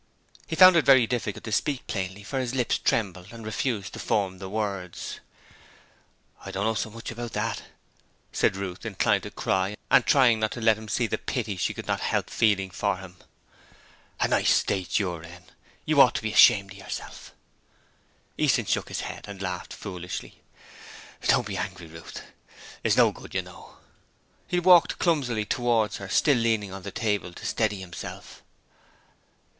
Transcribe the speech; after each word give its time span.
He 0.47 0.55
found 0.55 0.75
it 0.75 0.83
very 0.83 1.05
difficult 1.05 1.43
to 1.43 1.51
speak 1.51 1.85
plainly, 1.85 2.23
for 2.23 2.39
his 2.39 2.55
lips 2.55 2.79
trembled 2.79 3.31
and 3.31 3.45
refused 3.45 3.93
to 3.93 3.99
form 3.99 4.39
the 4.39 4.49
words. 4.49 5.19
'I 6.43 6.49
don't 6.49 6.63
know 6.63 6.73
so 6.73 6.89
much 6.89 7.11
about 7.11 7.33
that,' 7.33 7.61
said 8.33 8.55
Ruth, 8.55 8.83
inclined 8.83 9.21
to 9.21 9.29
cry 9.29 9.77
and 9.91 10.03
trying 10.03 10.39
not 10.39 10.53
to 10.53 10.59
let 10.59 10.79
him 10.79 10.87
see 10.87 11.05
the 11.05 11.19
pity 11.19 11.55
she 11.55 11.75
could 11.75 11.85
not 11.85 11.99
help 11.99 12.31
feeling 12.31 12.71
for 12.71 12.97
him. 12.97 13.17
'A 14.19 14.27
nice 14.29 14.49
state 14.51 14.97
you're 14.97 15.21
in. 15.21 15.43
You 15.85 16.01
ought 16.01 16.15
to 16.15 16.23
be 16.23 16.33
ashamed 16.33 16.71
of 16.71 16.77
yourself.' 16.79 17.31
Easton 18.39 18.65
shook 18.65 18.87
his 18.87 19.01
head 19.01 19.25
and 19.27 19.39
laughed 19.39 19.71
foolishly. 19.71 20.41
'Don't 21.27 21.45
be 21.45 21.57
angry, 21.57 21.85
Ruth. 21.85 22.23
It's 22.83 22.97
no 22.97 23.11
good, 23.11 23.35
you 23.35 23.43
know.' 23.43 23.77
He 24.47 24.59
walked 24.59 24.97
clumsily 24.97 25.45
towards 25.45 25.97
her, 25.97 26.09
still 26.09 26.37
leaning 26.39 26.73
on 26.73 26.81
the 26.81 26.89
table 26.91 27.33
to 27.33 27.45
steady 27.45 27.81
himself. 27.81 28.41